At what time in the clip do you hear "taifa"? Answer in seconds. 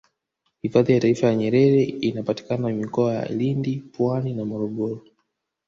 0.99-1.27